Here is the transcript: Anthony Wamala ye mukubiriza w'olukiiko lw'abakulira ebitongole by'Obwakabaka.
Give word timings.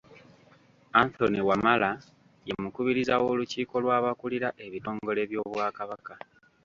Anthony 1.01 1.39
Wamala 1.47 1.91
ye 2.47 2.53
mukubiriza 2.63 3.13
w'olukiiko 3.23 3.75
lw'abakulira 3.83 4.49
ebitongole 4.65 5.21
by'Obwakabaka. 5.29 6.13